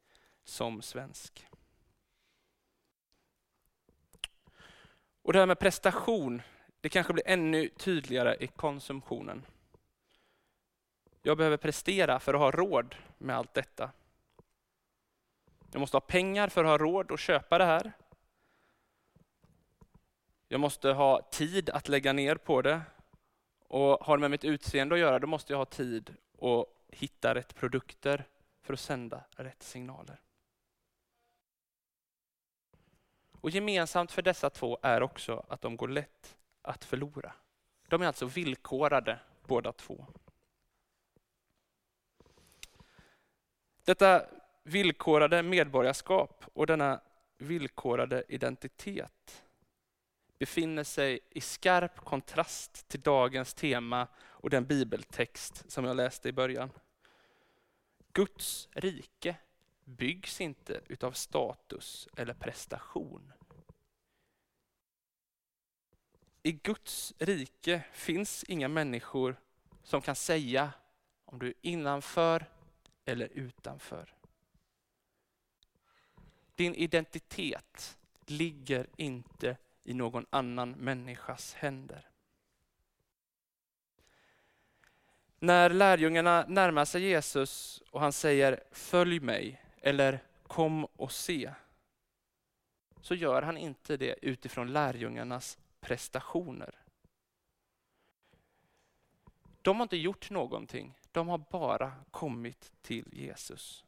som 0.44 0.82
svensk. 0.82 1.48
Och 5.22 5.34
det 5.34 5.40
här 5.40 5.46
med 5.46 5.60
prestation, 5.60 6.42
det 6.86 6.90
kanske 6.90 7.14
blir 7.14 7.28
ännu 7.28 7.70
tydligare 7.70 8.38
i 8.40 8.48
konsumtionen. 8.48 9.46
Jag 11.22 11.38
behöver 11.38 11.58
prestera 11.58 12.20
för 12.20 12.34
att 12.34 12.40
ha 12.40 12.52
råd 12.52 12.96
med 13.18 13.36
allt 13.36 13.54
detta. 13.54 13.92
Jag 15.72 15.80
måste 15.80 15.98
ha 15.98 16.02
pengar 16.02 16.50
för 16.50 16.64
att 16.64 16.70
ha 16.70 16.78
råd 16.78 17.12
att 17.12 17.20
köpa 17.20 17.58
det 17.58 17.66
här. 17.66 17.92
Jag 20.48 20.60
måste 20.60 20.90
ha 20.90 21.22
tid 21.22 21.70
att 21.70 21.88
lägga 21.88 22.14
ner 22.14 22.36
på 22.36 22.62
det. 22.62 22.82
Och 23.68 24.06
har 24.06 24.18
det 24.18 24.22
med 24.22 24.32
mitt 24.32 24.46
utseende 24.46 24.96
att 24.96 25.02
göra, 25.02 25.20
då 25.20 25.28
måste 25.28 25.54
jag 25.54 25.58
ha 25.58 25.66
tid 25.66 26.16
att 26.42 26.66
hitta 26.88 27.36
rätt 27.36 27.56
produkter 27.56 28.28
för 28.62 28.74
att 28.74 28.80
sända 28.80 29.24
rätt 29.36 29.64
signaler. 29.64 30.22
Och 33.42 33.50
Gemensamt 33.50 34.12
för 34.12 34.22
dessa 34.22 34.50
två 34.50 34.80
är 34.82 35.04
också 35.04 35.46
att 35.50 35.62
de 35.62 35.78
går 35.78 35.88
lätt 35.88 36.36
att 36.66 36.86
förlora. 36.86 37.34
De 37.88 38.02
är 38.02 38.08
alltså 38.08 38.26
villkorade 38.26 39.20
båda 39.48 39.72
två. 39.72 40.06
Detta 43.84 44.26
villkorade 44.64 45.44
medborgarskap 45.44 46.46
och 46.54 46.68
denna 46.68 47.02
villkorade 47.38 48.24
identitet 48.28 49.44
befinner 50.40 50.84
sig 50.84 51.20
i 51.30 51.42
skarp 51.42 51.96
kontrast 52.00 52.88
till 52.88 53.02
dagens 53.02 53.54
tema 53.54 54.08
och 54.18 54.50
den 54.50 54.66
bibeltext 54.66 55.72
som 55.72 55.86
jag 55.86 55.96
läste 55.96 56.30
i 56.30 56.32
början. 56.32 56.70
Guds 58.14 58.70
rike 58.72 59.36
byggs 59.84 60.42
inte 60.42 60.82
utav 60.88 61.12
status 61.12 62.08
eller 62.18 62.34
prestation. 62.34 63.34
I 66.46 66.52
Guds 66.52 67.14
rike 67.18 67.84
finns 67.92 68.44
inga 68.44 68.68
människor 68.68 69.36
som 69.84 70.02
kan 70.02 70.16
säga 70.16 70.74
om 71.26 71.40
du 71.40 71.48
är 71.48 71.54
innanför 71.62 72.46
eller 73.06 73.28
utanför. 73.28 74.14
Din 76.56 76.76
identitet 76.76 77.98
ligger 78.26 78.88
inte 78.96 79.58
i 79.84 79.94
någon 79.94 80.26
annan 80.30 80.72
människas 80.72 81.54
händer. 81.54 82.10
När 85.40 85.70
lärjungarna 85.70 86.46
närmar 86.48 86.86
sig 86.86 87.02
Jesus 87.02 87.84
och 87.92 88.02
han 88.02 88.14
säger 88.14 88.64
följ 88.72 89.20
mig 89.20 89.62
eller 89.82 90.24
kom 90.48 90.86
och 90.86 91.12
se. 91.12 91.54
Så 93.02 93.16
gör 93.16 93.42
han 93.42 93.58
inte 93.58 93.98
det 93.98 94.16
utifrån 94.22 94.74
lärjungarnas 94.74 95.58
prestationer. 95.86 96.76
De 99.62 99.76
har 99.76 99.84
inte 99.84 99.98
gjort 99.98 100.30
någonting, 100.30 101.00
de 101.12 101.28
har 101.28 101.38
bara 101.38 101.94
kommit 102.12 102.72
till 102.82 103.10
Jesus. 103.12 103.86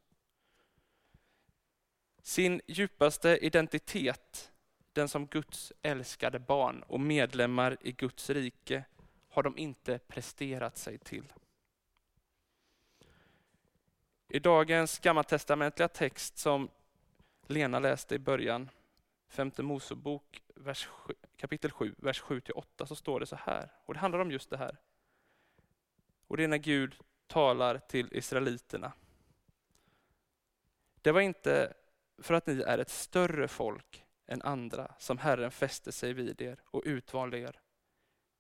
Sin 2.22 2.62
djupaste 2.68 3.38
identitet, 3.38 4.52
den 4.94 5.10
som 5.10 5.26
Guds 5.28 5.74
älskade 5.82 6.40
barn 6.40 6.84
och 6.84 7.00
medlemmar 7.00 7.78
i 7.82 7.92
Guds 7.92 8.30
rike, 8.30 8.84
har 9.30 9.44
de 9.44 9.58
inte 9.58 10.00
presterat 10.00 10.78
sig 10.78 10.98
till. 10.98 11.34
I 14.28 14.40
dagens 14.40 15.00
gammaltestamentliga 15.00 15.88
text 15.88 16.38
som 16.38 16.70
Lena 17.48 17.80
läste 17.80 18.16
i 18.16 18.20
början, 18.20 18.70
femte 19.28 19.64
Mosebok 19.64 20.44
vers, 20.56 20.90
kapitel 21.38 21.72
7, 21.72 21.96
vers 21.98 22.22
7-8, 22.22 22.86
så 22.86 22.96
står 22.96 23.20
det 23.20 23.26
så 23.26 23.36
här. 23.36 23.72
Och 23.86 23.94
det 23.94 24.00
handlar 24.00 24.20
om 24.20 24.32
just 24.32 24.50
det 24.50 24.58
här. 24.58 24.78
Och 26.28 26.38
det 26.38 26.44
är 26.44 26.48
när 26.48 26.58
Gud 26.58 26.96
talar 27.28 27.78
till 27.78 28.08
israeliterna. 28.12 28.94
Det 31.02 31.12
var 31.12 31.22
inte 31.22 31.74
för 32.18 32.34
att 32.34 32.48
ni 32.48 32.62
är 32.62 32.78
ett 32.78 32.90
större 32.90 33.48
folk 33.48 34.06
än 34.28 34.42
andra 34.42 34.96
som 35.00 35.18
Herren 35.18 35.52
fäste 35.52 35.92
sig 35.92 36.14
vid 36.14 36.42
er 36.42 36.60
och 36.64 36.82
utvalde 36.86 37.40
er. 37.40 37.60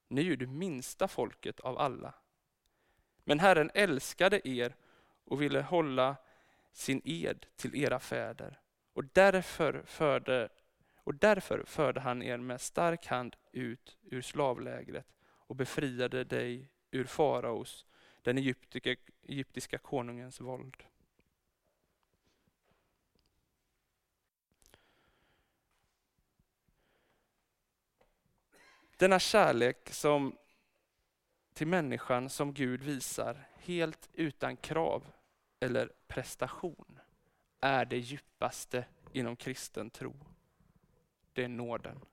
Ni 0.08 0.22
är 0.22 0.26
ju 0.26 0.36
det 0.36 0.48
minsta 0.48 1.08
folket 1.08 1.60
av 1.60 1.78
alla. 1.78 2.14
Men 3.24 3.40
Herren 3.40 3.72
älskade 3.74 4.48
er 4.48 4.76
och 5.24 5.42
ville 5.42 5.62
hålla 5.62 6.16
sin 6.72 7.02
ed 7.06 7.46
till 7.56 7.76
era 7.76 8.00
fäder. 8.00 8.60
Och 8.94 9.04
därför 9.14 9.84
förde, 9.86 10.50
och 11.08 11.16
därför 11.16 11.64
förde 11.66 12.00
han 12.00 12.22
er 12.22 12.38
med 12.38 12.62
stark 12.62 13.06
hand 13.08 13.36
ut 13.52 13.98
ur 14.04 14.22
slavlägret 14.22 15.06
och 15.24 15.56
befriade 15.56 16.24
dig 16.24 16.70
ur 16.92 17.06
faraos, 17.06 17.86
den 18.22 18.38
egyptiska, 18.38 18.96
egyptiska 19.24 19.78
konungens 19.78 20.42
våld. 20.42 20.84
Denna 28.98 29.20
kärlek 29.20 29.90
som, 29.92 30.38
till 31.54 31.68
människan 31.68 32.30
som 32.30 32.54
Gud 32.54 32.84
visar 32.84 33.48
helt 33.58 34.10
utan 34.14 34.58
krav 34.58 35.12
eller 35.60 35.92
prestation 36.08 37.00
är 37.60 37.86
det 37.86 37.98
djupaste 37.98 38.86
inom 39.14 39.36
kristen 39.36 39.90
tro. 39.90 40.37
Det 41.38 41.44
är 41.44 41.48
nåden. 41.48 42.06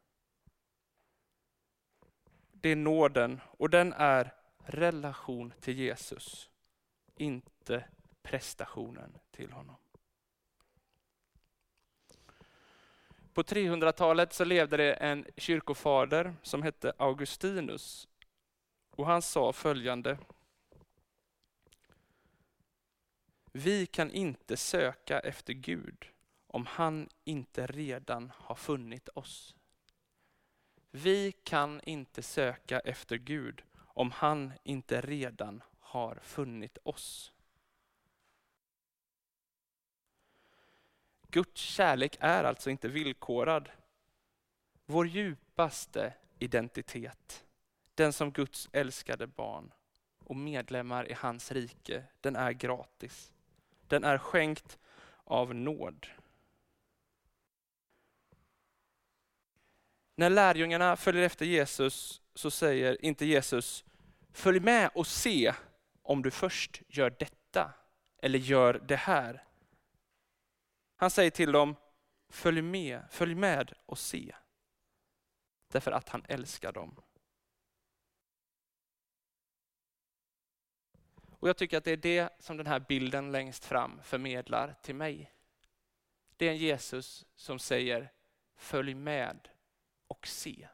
Det 2.50 2.68
är 2.68 2.76
nåden 2.76 3.40
och 3.46 3.70
den 3.70 3.92
är 3.92 4.34
relation 4.58 5.52
till 5.60 5.78
Jesus, 5.78 6.50
inte 7.16 7.84
prestationen 8.22 9.18
till 9.30 9.52
honom. 9.52 9.76
På 13.34 13.42
300-talet 13.42 14.32
så 14.32 14.44
levde 14.44 14.76
det 14.76 14.94
en 14.94 15.26
kyrkofader 15.36 16.34
som 16.42 16.62
hette 16.62 16.92
Augustinus. 16.96 18.08
Och 18.90 19.06
han 19.06 19.22
sa 19.22 19.52
följande. 19.52 20.18
Vi 23.52 23.86
kan 23.86 24.10
inte 24.10 24.56
söka 24.56 25.20
efter 25.20 25.52
Gud 25.52 26.13
om 26.54 26.66
han 26.66 27.08
inte 27.24 27.66
redan 27.66 28.32
har 28.36 28.54
funnit 28.54 29.08
oss. 29.08 29.56
Vi 30.90 31.32
kan 31.32 31.80
inte 31.84 32.22
söka 32.22 32.80
efter 32.80 33.16
Gud 33.16 33.62
om 33.76 34.10
han 34.10 34.52
inte 34.62 35.00
redan 35.00 35.62
har 35.80 36.18
funnit 36.22 36.78
oss. 36.82 37.32
Guds 41.28 41.60
kärlek 41.60 42.16
är 42.20 42.44
alltså 42.44 42.70
inte 42.70 42.88
villkorad. 42.88 43.70
Vår 44.86 45.06
djupaste 45.06 46.14
identitet, 46.38 47.44
den 47.94 48.12
som 48.12 48.32
Guds 48.32 48.68
älskade 48.72 49.26
barn 49.26 49.72
och 50.18 50.36
medlemmar 50.36 51.10
i 51.10 51.12
hans 51.12 51.52
rike, 51.52 52.04
den 52.20 52.36
är 52.36 52.52
gratis. 52.52 53.32
Den 53.88 54.04
är 54.04 54.18
skänkt 54.18 54.78
av 55.24 55.54
nåd. 55.54 56.06
När 60.14 60.30
lärjungarna 60.30 60.96
följer 60.96 61.22
efter 61.22 61.46
Jesus 61.46 62.22
så 62.34 62.50
säger 62.50 63.04
inte 63.04 63.26
Jesus, 63.26 63.84
följ 64.32 64.60
med 64.60 64.90
och 64.94 65.06
se 65.06 65.54
om 66.02 66.22
du 66.22 66.30
först 66.30 66.82
gör 66.88 67.10
detta 67.10 67.72
eller 68.22 68.38
gör 68.38 68.74
det 68.74 68.96
här. 68.96 69.44
Han 70.96 71.10
säger 71.10 71.30
till 71.30 71.52
dem, 71.52 71.76
följ 72.28 72.62
med, 72.62 73.02
följ 73.10 73.34
med 73.34 73.72
och 73.86 73.98
se. 73.98 74.34
Därför 75.68 75.92
att 75.92 76.08
han 76.08 76.24
älskar 76.28 76.72
dem. 76.72 77.00
Och 81.44 81.48
Jag 81.48 81.56
tycker 81.56 81.78
att 81.78 81.84
det 81.84 81.90
är 81.90 81.96
det 81.96 82.28
som 82.38 82.56
den 82.56 82.66
här 82.66 82.80
bilden 82.80 83.32
längst 83.32 83.64
fram 83.64 84.00
förmedlar 84.02 84.74
till 84.82 84.94
mig. 84.94 85.32
Det 86.36 86.46
är 86.46 86.50
en 86.50 86.56
Jesus 86.56 87.26
som 87.34 87.58
säger, 87.58 88.12
följ 88.56 88.94
med 88.94 89.48
och 90.08 90.26
se. 90.26 90.68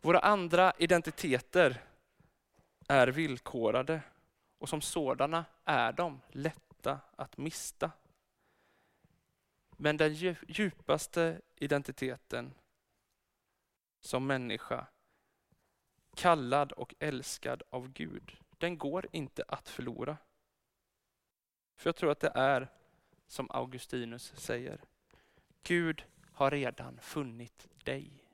Våra 0.00 0.18
andra 0.18 0.72
identiteter 0.78 1.82
är 2.88 3.08
villkorade 3.08 4.00
och 4.58 4.68
som 4.68 4.80
sådana 4.80 5.44
är 5.64 5.92
de 5.92 6.20
lätta 6.28 7.00
att 7.16 7.36
mista. 7.36 7.90
Men 9.70 9.96
den 9.96 10.14
djupaste 10.48 11.40
identiteten 11.56 12.54
som 14.00 14.26
människa, 14.26 14.86
kallad 16.16 16.72
och 16.72 16.94
älskad 16.98 17.62
av 17.70 17.88
Gud, 17.88 18.36
den 18.58 18.78
går 18.78 19.06
inte 19.12 19.44
att 19.48 19.68
förlora. 19.68 20.16
För 21.76 21.88
jag 21.88 21.96
tror 21.96 22.10
att 22.10 22.20
det 22.20 22.32
är 22.34 22.68
som 23.28 23.50
Augustinus 23.50 24.32
säger. 24.36 24.80
Gud 25.62 26.04
har 26.32 26.50
redan 26.50 27.00
funnit 27.00 27.66
dig. 27.84 28.24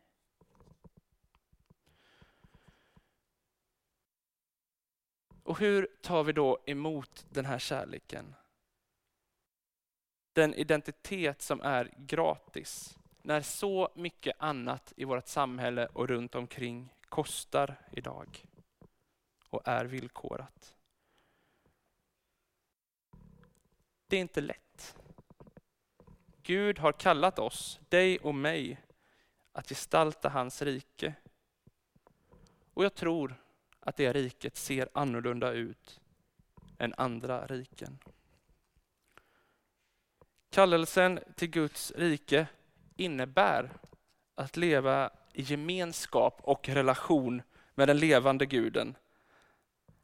Och 5.42 5.58
hur 5.58 5.88
tar 6.00 6.24
vi 6.24 6.32
då 6.32 6.58
emot 6.66 7.26
den 7.30 7.44
här 7.44 7.58
kärleken? 7.58 8.34
Den 10.32 10.54
identitet 10.54 11.42
som 11.42 11.60
är 11.60 11.94
gratis, 11.96 12.98
när 13.22 13.40
så 13.40 13.92
mycket 13.94 14.36
annat 14.38 14.92
i 14.96 15.04
vårt 15.04 15.28
samhälle 15.28 15.86
och 15.86 16.08
runt 16.08 16.34
omkring 16.34 16.94
kostar 17.08 17.76
idag 17.92 18.44
och 19.48 19.68
är 19.68 19.84
villkorat. 19.84 20.76
Det 24.06 24.16
är 24.16 24.20
inte 24.20 24.40
lätt. 24.40 24.63
Gud 26.46 26.78
har 26.78 26.92
kallat 26.92 27.38
oss, 27.38 27.80
dig 27.88 28.18
och 28.18 28.34
mig, 28.34 28.80
att 29.52 29.68
gestalta 29.68 30.28
hans 30.28 30.62
rike. 30.62 31.14
Och 32.74 32.84
jag 32.84 32.94
tror 32.94 33.34
att 33.80 33.96
det 33.96 34.12
riket 34.12 34.56
ser 34.56 34.88
annorlunda 34.94 35.52
ut 35.52 36.00
än 36.78 36.94
andra 36.96 37.46
riken. 37.46 37.98
Kallelsen 40.50 41.20
till 41.36 41.50
Guds 41.50 41.92
rike 41.96 42.46
innebär 42.96 43.70
att 44.34 44.56
leva 44.56 45.10
i 45.32 45.42
gemenskap 45.42 46.40
och 46.40 46.68
relation 46.68 47.42
med 47.74 47.88
den 47.88 47.98
levande 47.98 48.46
guden. 48.46 48.96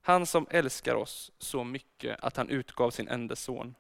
Han 0.01 0.27
som 0.27 0.47
älskar 0.51 0.95
oss 0.95 1.33
så 1.39 1.65
mycket 1.65 2.21
att 2.21 2.37
han 2.37 2.49
utgav 2.49 2.91
sin 2.91 3.09
enda 3.09 3.37
son. 3.37 3.75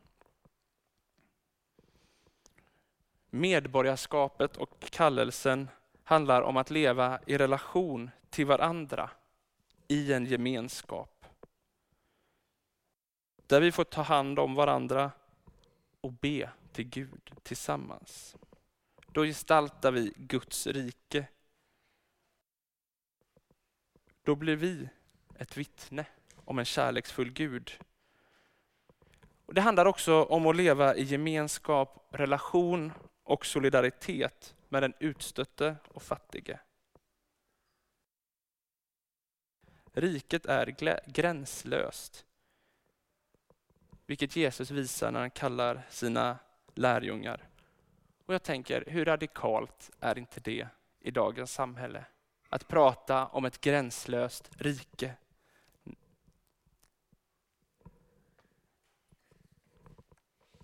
Medborgarskapet 3.31 4.57
och 4.57 4.81
kallelsen 4.81 5.69
handlar 6.05 6.43
om 6.43 6.57
att 6.57 6.71
leva 6.71 7.21
i 7.27 7.38
relation 7.38 8.11
till 8.31 8.47
varandra 8.47 9.11
i 9.88 10.12
en 10.12 10.27
gemenskap. 10.27 11.27
Där 13.47 13.61
vi 13.61 13.73
får 13.73 13.85
ta 13.85 14.03
hand 14.03 14.38
om 14.38 14.55
varandra 14.55 15.11
och 16.01 16.12
be 16.12 16.51
till 16.73 16.88
Gud 16.88 17.31
tillsammans. 17.43 18.37
Då 19.07 19.25
gestaltar 19.25 19.93
vi 19.93 20.12
Guds 20.16 20.66
rike. 20.66 21.27
Då 24.23 24.35
blir 24.35 24.57
vi 24.57 24.88
ett 25.38 25.57
vittne 25.57 26.07
om 26.45 26.59
en 26.59 26.64
kärleksfull 26.64 27.33
Gud. 27.33 27.79
Och 29.47 29.55
det 29.55 29.61
handlar 29.61 29.87
också 29.87 30.23
om 30.23 30.47
att 30.47 30.57
leva 30.57 30.95
i 30.95 31.03
gemenskap, 31.03 32.09
relation 32.11 32.93
och 33.31 33.47
solidaritet 33.47 34.55
med 34.69 34.83
den 34.83 34.95
utstötte 34.99 35.77
och 35.88 36.03
fattige. 36.03 36.59
Riket 39.93 40.47
är 40.47 40.66
gränslöst. 41.07 42.27
Vilket 44.07 44.37
Jesus 44.37 44.71
visar 44.71 45.11
när 45.11 45.21
han 45.21 45.31
kallar 45.31 45.83
sina 45.90 46.38
lärjungar. 46.75 47.49
Och 48.27 48.35
jag 48.35 48.43
tänker, 48.43 48.85
hur 48.87 49.05
radikalt 49.05 49.90
är 50.01 50.19
inte 50.19 50.40
det 50.40 50.69
i 51.01 51.11
dagens 51.11 51.53
samhälle? 51.53 52.05
Att 52.49 52.69
prata 52.69 53.27
om 53.27 53.45
ett 53.45 53.61
gränslöst 53.61 54.51
rike. 54.59 55.14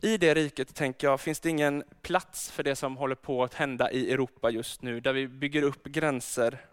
I 0.00 0.16
det 0.16 0.34
riket, 0.34 0.74
tänker 0.74 1.06
jag, 1.06 1.20
finns 1.20 1.40
det 1.40 1.50
ingen 1.50 1.84
plats 2.02 2.50
för 2.50 2.62
det 2.62 2.76
som 2.76 2.96
håller 2.96 3.14
på 3.14 3.44
att 3.44 3.54
hända 3.54 3.90
i 3.90 4.12
Europa 4.12 4.50
just 4.50 4.82
nu, 4.82 5.00
där 5.00 5.12
vi 5.12 5.28
bygger 5.28 5.62
upp 5.62 5.84
gränser 5.84 6.66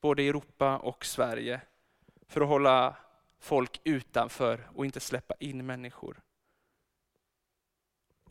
både 0.00 0.22
i 0.22 0.28
Europa 0.28 0.78
och 0.78 1.04
Sverige, 1.04 1.60
för 2.28 2.40
att 2.40 2.48
hålla 2.48 2.96
folk 3.38 3.80
utanför 3.84 4.68
och 4.74 4.84
inte 4.84 5.00
släppa 5.00 5.34
in 5.40 5.66
människor. 5.66 6.20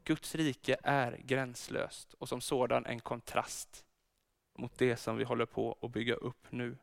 Guds 0.04 0.36
rike 0.36 0.78
är 0.84 1.18
gränslöst 1.18 2.14
och 2.14 2.30
som 2.30 2.42
sådan 2.42 2.86
en 2.86 3.00
kontrast 3.00 3.86
mot 4.58 4.78
det 4.78 4.98
som 4.98 5.18
vi 5.18 5.24
håller 5.24 5.46
på 5.46 5.78
att 5.82 5.92
bygga 5.92 6.16
upp 6.16 6.52
nu. 6.52 6.78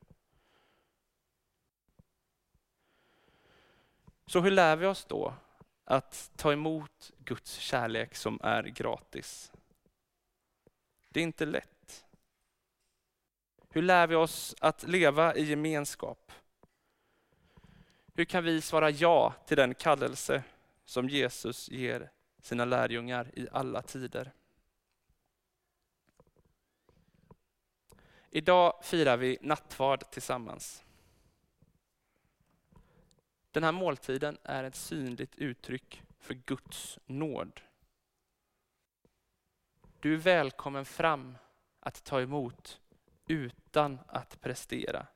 Så 4.26 4.40
hur 4.40 4.50
lär 4.50 4.76
vi 4.76 4.86
oss 4.86 5.04
då 5.04 5.34
att 5.84 6.30
ta 6.36 6.52
emot 6.52 7.10
Guds 7.18 7.56
kärlek 7.56 8.14
som 8.14 8.40
är 8.42 8.62
gratis? 8.62 9.52
Det 11.08 11.20
är 11.20 11.24
inte 11.24 11.46
lätt. 11.46 12.04
Hur 13.68 13.82
lär 13.82 14.06
vi 14.06 14.14
oss 14.14 14.54
att 14.60 14.82
leva 14.82 15.34
i 15.34 15.44
gemenskap? 15.44 16.32
Hur 18.14 18.24
kan 18.24 18.44
vi 18.44 18.60
svara 18.60 18.90
ja 18.90 19.34
till 19.46 19.56
den 19.56 19.74
kallelse 19.74 20.42
som 20.84 21.08
Jesus 21.08 21.68
ger 21.68 22.10
sina 22.44 22.64
lärjungar 22.64 23.30
i 23.38 23.48
alla 23.52 23.82
tider. 23.82 24.32
Idag 28.30 28.80
firar 28.82 29.16
vi 29.16 29.38
nattvard 29.40 30.10
tillsammans. 30.10 30.83
Den 33.54 33.64
här 33.64 33.72
måltiden 33.72 34.38
är 34.42 34.64
ett 34.64 34.74
synligt 34.74 35.34
uttryck 35.34 36.02
för 36.18 36.34
Guds 36.34 36.98
nåd. 37.06 37.60
Du 40.00 40.14
är 40.14 40.18
välkommen 40.18 40.84
fram 40.84 41.38
att 41.80 42.04
ta 42.04 42.20
emot 42.20 42.80
utan 43.26 43.98
att 44.06 44.40
prestera. 44.40 45.06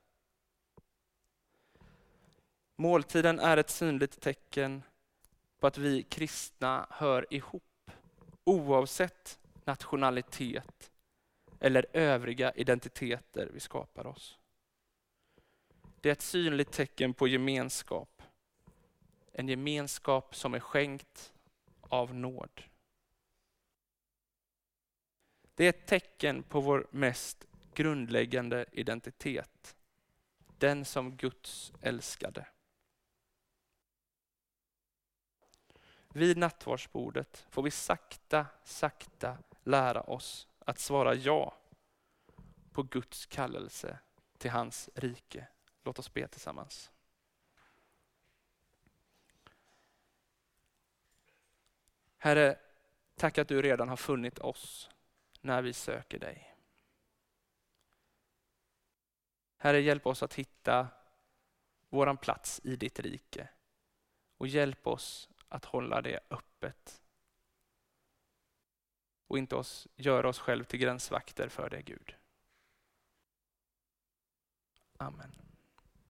Måltiden 2.76 3.38
är 3.38 3.56
ett 3.56 3.70
synligt 3.70 4.20
tecken 4.20 4.82
på 5.58 5.66
att 5.66 5.78
vi 5.78 6.02
kristna 6.02 6.86
hör 6.90 7.26
ihop 7.30 7.90
oavsett 8.44 9.38
nationalitet 9.64 10.90
eller 11.60 11.86
övriga 11.92 12.52
identiteter 12.52 13.50
vi 13.52 13.60
skapar 13.60 14.06
oss. 14.06 14.38
Det 16.00 16.08
är 16.08 16.12
ett 16.12 16.22
synligt 16.22 16.72
tecken 16.72 17.14
på 17.14 17.28
gemenskap. 17.28 18.17
En 19.38 19.48
gemenskap 19.48 20.34
som 20.36 20.54
är 20.54 20.60
skänkt 20.60 21.34
av 21.80 22.14
nåd. 22.14 22.62
Det 25.54 25.64
är 25.64 25.68
ett 25.68 25.86
tecken 25.86 26.42
på 26.42 26.60
vår 26.60 26.86
mest 26.90 27.46
grundläggande 27.74 28.66
identitet. 28.72 29.76
Den 30.58 30.84
som 30.84 31.16
Guds 31.16 31.72
älskade. 31.80 32.46
Vid 36.08 36.36
nattvardsbordet 36.36 37.46
får 37.50 37.62
vi 37.62 37.70
sakta, 37.70 38.46
sakta 38.64 39.38
lära 39.64 40.02
oss 40.02 40.48
att 40.58 40.78
svara 40.78 41.14
ja 41.14 41.56
på 42.72 42.82
Guds 42.82 43.26
kallelse 43.26 43.98
till 44.38 44.50
hans 44.50 44.90
rike. 44.94 45.48
Låt 45.84 45.98
oss 45.98 46.12
be 46.14 46.28
tillsammans. 46.28 46.90
Herre, 52.18 52.58
tack 53.14 53.38
att 53.38 53.48
du 53.48 53.62
redan 53.62 53.88
har 53.88 53.96
funnit 53.96 54.38
oss 54.38 54.90
när 55.40 55.62
vi 55.62 55.72
söker 55.72 56.18
dig. 56.18 56.56
Herre, 59.56 59.80
hjälp 59.80 60.06
oss 60.06 60.22
att 60.22 60.34
hitta 60.34 60.88
våran 61.88 62.16
plats 62.16 62.60
i 62.64 62.76
ditt 62.76 63.00
rike 63.00 63.48
och 64.36 64.46
hjälp 64.48 64.86
oss 64.86 65.28
att 65.48 65.64
hålla 65.64 66.02
det 66.02 66.20
öppet. 66.30 67.02
Och 69.26 69.38
inte 69.38 69.56
oss, 69.56 69.88
göra 69.96 70.28
oss 70.28 70.38
själva 70.38 70.64
till 70.64 70.80
gränsvakter 70.80 71.48
för 71.48 71.70
det 71.70 71.82
Gud. 71.82 72.16
Amen. 74.96 75.47